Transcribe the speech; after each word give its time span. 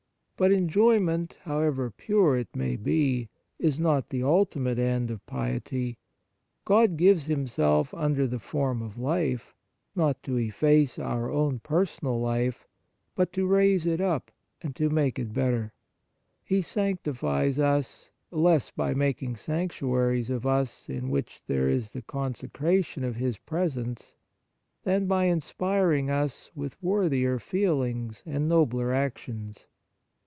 But 0.37 0.51
enjoyment, 0.51 1.37
however 1.43 1.91
pure 1.91 2.35
it 2.35 2.55
may 2.55 2.75
be, 2.75 3.29
is 3.59 3.79
not 3.79 4.09
the 4.09 4.23
ultimate 4.23 4.79
end 4.79 5.11
of 5.11 5.23
piety. 5.27 5.99
God 6.65 6.97
gives 6.97 7.27
Himself 7.27 7.93
under 7.93 8.25
the 8.25 8.39
form 8.39 8.81
of 8.81 8.97
life, 8.97 9.53
not 9.95 10.23
to 10.23 10.37
efface 10.37 10.97
our 10.97 11.29
own 11.29 11.59
personal 11.59 12.19
life, 12.19 12.67
but 13.13 13.31
to 13.33 13.45
raise 13.45 13.85
it 13.85 14.01
up 14.01 14.31
and 14.63 14.75
to 14.77 14.87
123 14.87 15.25
On 15.29 15.51
the 15.51 16.57
Exercises 16.57 16.71
of 16.71 16.75
Piety 16.75 17.05
make 17.05 17.05
it 17.05 17.05
better. 17.05 17.43
He 17.45 17.51
sanctifies 17.53 17.59
us, 17.59 18.09
less 18.31 18.71
by 18.71 18.95
making 18.95 19.35
sanctuaries 19.35 20.31
of 20.31 20.47
us 20.47 20.89
in 20.89 21.11
which 21.11 21.43
there 21.45 21.69
is 21.69 21.91
the 21.91 22.01
consecration 22.01 23.03
of 23.03 23.17
His 23.17 23.37
presence 23.37 24.15
than 24.81 25.05
by 25.05 25.25
inspiring 25.27 26.09
us 26.09 26.49
with 26.55 26.81
worthier 26.81 27.37
feelings 27.37 28.23
and 28.25 28.49
nobler 28.49 28.91
actions. 28.91 29.67